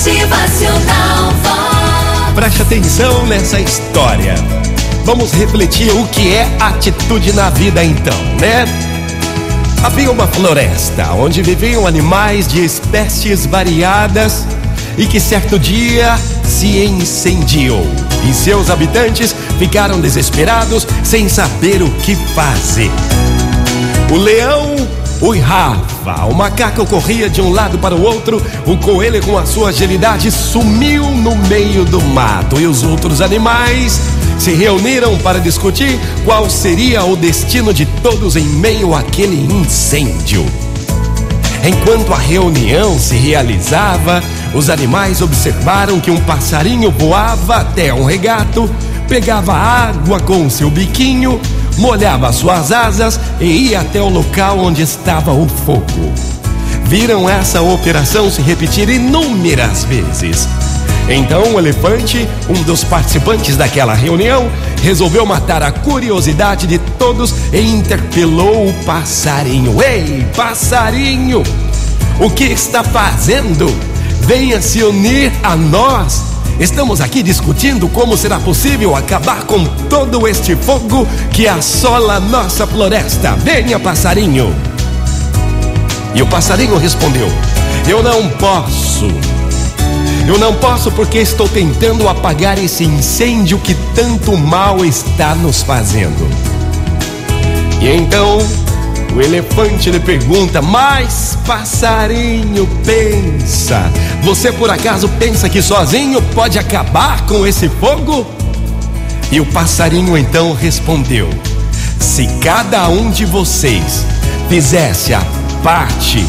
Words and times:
Motivacional 0.00 1.30
Vox. 1.42 2.34
Preste 2.34 2.62
atenção 2.62 3.26
nessa 3.26 3.60
história. 3.60 4.34
Vamos 5.04 5.30
refletir 5.32 5.90
o 5.92 6.06
que 6.06 6.34
é 6.34 6.48
atitude 6.58 7.34
na 7.34 7.50
vida 7.50 7.84
então, 7.84 8.16
né? 8.40 8.64
Havia 9.82 10.10
uma 10.10 10.26
floresta 10.26 11.12
onde 11.12 11.42
viviam 11.42 11.86
animais 11.86 12.48
de 12.48 12.64
espécies 12.64 13.44
variadas 13.44 14.46
e 14.96 15.04
que 15.04 15.20
certo 15.20 15.58
dia 15.58 16.16
se 16.44 16.82
incendiou. 16.82 17.86
E 18.26 18.32
seus 18.32 18.70
habitantes 18.70 19.36
ficaram 19.58 20.00
desesperados 20.00 20.86
sem 21.04 21.28
saber 21.28 21.82
o 21.82 21.90
que 21.90 22.16
fazer. 22.34 22.90
O 24.10 24.16
leão 24.16 24.76
uirrava, 25.22 26.26
o 26.26 26.34
macaco 26.34 26.86
corria 26.86 27.28
de 27.28 27.40
um 27.40 27.52
lado 27.52 27.78
para 27.78 27.94
o 27.94 28.02
outro, 28.02 28.42
o 28.66 28.76
coelho, 28.78 29.22
com 29.22 29.36
a 29.36 29.44
sua 29.44 29.68
agilidade, 29.68 30.30
sumiu 30.30 31.04
no 31.10 31.36
meio 31.36 31.84
do 31.84 32.00
mato 32.00 32.58
e 32.58 32.66
os 32.66 32.82
outros 32.82 33.20
animais 33.20 34.00
se 34.38 34.52
reuniram 34.52 35.18
para 35.18 35.38
discutir 35.38 36.00
qual 36.24 36.48
seria 36.48 37.04
o 37.04 37.14
destino 37.14 37.74
de 37.74 37.84
todos 38.02 38.36
em 38.36 38.44
meio 38.44 38.94
àquele 38.94 39.36
incêndio. 39.54 40.46
Enquanto 41.62 42.14
a 42.14 42.16
reunião 42.16 42.98
se 42.98 43.16
realizava, 43.16 44.22
os 44.54 44.70
animais 44.70 45.20
observaram 45.20 46.00
que 46.00 46.10
um 46.10 46.18
passarinho 46.20 46.90
voava 46.90 47.56
até 47.56 47.92
um 47.92 48.04
regato, 48.04 48.68
pegava 49.06 49.52
água 49.52 50.18
com 50.20 50.48
seu 50.48 50.70
biquinho, 50.70 51.38
molhava 51.78 52.32
suas 52.32 52.72
asas 52.72 53.18
e 53.40 53.70
ia 53.70 53.80
até 53.80 54.00
o 54.00 54.08
local 54.08 54.58
onde 54.58 54.82
estava 54.82 55.32
o 55.32 55.48
fogo. 55.48 56.12
Viram 56.84 57.28
essa 57.28 57.62
operação 57.62 58.30
se 58.30 58.42
repetir 58.42 58.88
inúmeras 58.88 59.84
vezes. 59.84 60.48
Então 61.08 61.54
o 61.54 61.58
elefante, 61.58 62.28
um 62.48 62.62
dos 62.62 62.84
participantes 62.84 63.56
daquela 63.56 63.94
reunião, 63.94 64.50
resolveu 64.82 65.26
matar 65.26 65.62
a 65.62 65.72
curiosidade 65.72 66.66
de 66.66 66.78
todos 66.98 67.34
e 67.52 67.60
interpelou 67.60 68.68
o 68.68 68.72
passarinho. 68.84 69.82
Ei, 69.82 70.26
passarinho! 70.36 71.42
O 72.20 72.30
que 72.30 72.44
está 72.44 72.84
fazendo? 72.84 73.66
Venha 74.20 74.60
se 74.60 74.82
unir 74.82 75.32
a 75.42 75.56
nós. 75.56 76.22
Estamos 76.60 77.00
aqui 77.00 77.22
discutindo 77.22 77.88
como 77.88 78.18
será 78.18 78.38
possível 78.38 78.94
acabar 78.94 79.44
com 79.44 79.64
todo 79.88 80.28
este 80.28 80.54
fogo 80.54 81.08
que 81.32 81.48
assola 81.48 82.20
nossa 82.20 82.66
floresta. 82.66 83.32
Venha, 83.32 83.80
passarinho! 83.80 84.54
E 86.14 86.20
o 86.20 86.26
passarinho 86.26 86.76
respondeu: 86.76 87.26
Eu 87.88 88.02
não 88.02 88.28
posso. 88.28 89.06
Eu 90.28 90.38
não 90.38 90.54
posso 90.54 90.92
porque 90.92 91.16
estou 91.16 91.48
tentando 91.48 92.06
apagar 92.06 92.62
esse 92.62 92.84
incêndio 92.84 93.58
que 93.58 93.74
tanto 93.94 94.36
mal 94.36 94.84
está 94.84 95.34
nos 95.34 95.62
fazendo. 95.62 96.28
E 97.80 97.88
então 97.88 98.38
o 99.14 99.20
elefante 99.20 99.90
lhe 99.90 100.00
pergunta: 100.00 100.62
Mas, 100.62 101.38
passarinho, 101.46 102.66
pensa, 102.84 103.90
você 104.22 104.52
por 104.52 104.70
acaso 104.70 105.08
pensa 105.08 105.48
que 105.48 105.62
sozinho 105.62 106.20
pode 106.34 106.58
acabar 106.58 107.26
com 107.26 107.46
esse 107.46 107.68
fogo? 107.68 108.26
E 109.32 109.40
o 109.40 109.46
passarinho 109.46 110.16
então 110.16 110.52
respondeu: 110.54 111.28
Se 111.98 112.26
cada 112.40 112.88
um 112.88 113.10
de 113.10 113.24
vocês 113.24 114.04
fizesse 114.48 115.14
a 115.14 115.22
parte 115.62 116.24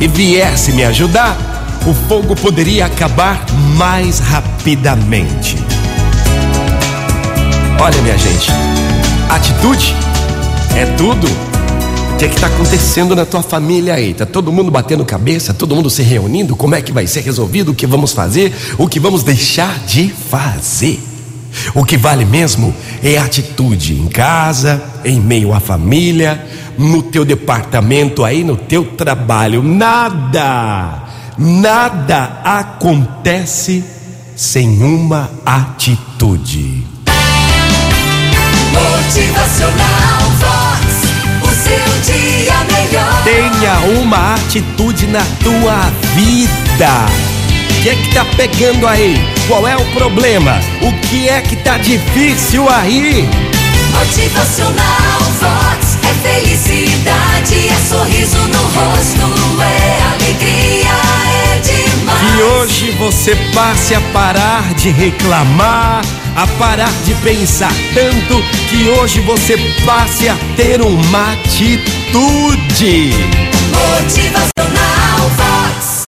e 0.00 0.08
viesse 0.08 0.72
me 0.72 0.84
ajudar, 0.84 1.36
o 1.86 1.94
fogo 2.08 2.34
poderia 2.34 2.86
acabar 2.86 3.44
mais 3.76 4.18
rapidamente. 4.18 5.56
Olha, 7.80 8.00
minha 8.02 8.16
gente, 8.16 8.50
atitude 9.28 9.94
é 10.76 10.86
tudo. 10.96 11.53
O 12.14 12.16
que 12.16 12.26
é 12.26 12.28
que 12.28 12.36
está 12.36 12.46
acontecendo 12.46 13.16
na 13.16 13.26
tua 13.26 13.42
família 13.42 13.94
aí? 13.94 14.14
Tá 14.14 14.24
todo 14.24 14.52
mundo 14.52 14.70
batendo 14.70 15.04
cabeça, 15.04 15.52
todo 15.52 15.74
mundo 15.74 15.90
se 15.90 16.00
reunindo? 16.00 16.54
Como 16.54 16.76
é 16.76 16.80
que 16.80 16.92
vai 16.92 17.08
ser 17.08 17.22
resolvido? 17.22 17.72
O 17.72 17.74
que 17.74 17.88
vamos 17.88 18.12
fazer? 18.12 18.54
O 18.78 18.86
que 18.86 19.00
vamos 19.00 19.24
deixar 19.24 19.80
de 19.80 20.14
fazer? 20.30 21.02
O 21.74 21.84
que 21.84 21.96
vale 21.96 22.24
mesmo 22.24 22.72
é 23.02 23.18
a 23.18 23.24
atitude 23.24 23.94
em 23.94 24.06
casa, 24.06 24.80
em 25.04 25.20
meio 25.20 25.52
à 25.52 25.58
família, 25.58 26.46
no 26.78 27.02
teu 27.02 27.24
departamento 27.24 28.24
aí, 28.24 28.44
no 28.44 28.56
teu 28.56 28.84
trabalho. 28.84 29.60
Nada, 29.60 31.02
nada 31.36 32.40
acontece 32.44 33.84
sem 34.36 34.82
uma 34.82 35.28
atitude. 35.44 36.86
Motivacional 38.72 39.83
Tenha 43.64 43.80
uma 43.98 44.34
atitude 44.34 45.06
na 45.06 45.22
tua 45.42 45.90
vida. 46.14 47.06
O 47.70 47.82
que 47.82 47.88
é 47.88 47.94
que 47.94 48.12
tá 48.12 48.22
pegando 48.36 48.86
aí? 48.86 49.16
Qual 49.48 49.66
é 49.66 49.74
o 49.74 49.84
problema? 49.92 50.60
O 50.82 50.92
que 51.08 51.30
é 51.30 51.40
que 51.40 51.56
tá 51.56 51.78
difícil 51.78 52.68
aí? 52.68 53.26
Motivacional 53.90 55.20
Vox. 55.40 55.96
É 56.02 56.12
felicidade, 56.28 57.68
é 57.70 57.76
sorriso 57.88 58.36
no 58.36 58.58
rosto, 58.58 59.32
é 59.62 60.02
alegria, 60.12 60.96
é 61.54 61.58
demais. 61.60 62.20
Que 62.20 62.42
hoje 62.42 62.90
você 62.98 63.34
passe 63.54 63.94
a 63.94 64.00
parar 64.12 64.74
de 64.74 64.90
reclamar, 64.90 66.04
a 66.36 66.46
parar 66.58 66.92
de 67.06 67.14
pensar 67.14 67.72
tanto, 67.94 68.44
que 68.68 68.90
hoje 68.90 69.20
você 69.20 69.56
passe 69.86 70.28
a 70.28 70.36
ter 70.54 70.82
uma 70.82 71.32
atitude. 71.32 73.10
Motivacional 73.74 74.53